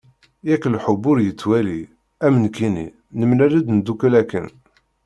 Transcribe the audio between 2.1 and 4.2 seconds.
am nekkini, nemlal-d neddukel